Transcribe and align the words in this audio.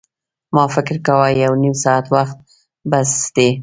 ما 0.55 0.63
فکر 0.75 0.95
کاوه 1.05 1.27
یو 1.43 1.53
نیم 1.61 1.75
ساعت 1.83 2.05
وخت 2.15 2.37
بس 2.91 3.11
دی. 3.35 3.49